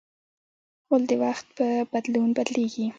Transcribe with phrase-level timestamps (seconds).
[0.87, 2.85] غول د وخت په بدلون بدلېږي.